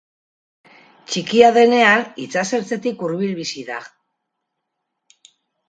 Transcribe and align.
Txikia 1.11 1.51
denean 1.57 2.07
itsasertzetik 2.25 3.05
hurbil 3.09 3.37
bizi 3.43 3.65
da. 3.71 3.81